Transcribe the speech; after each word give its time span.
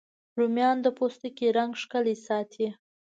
رومیان 0.37 0.77
د 0.81 0.87
پوستکي 0.97 1.47
رنګ 1.57 1.71
ښکلی 1.81 2.15
ساتي 2.27 2.67